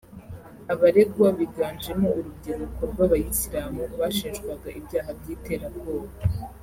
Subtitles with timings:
[0.73, 6.13] Abaregwa biganjemo urubyiruko rw’Abayisilamu bashinjwaga ibyaha by’iterabwoba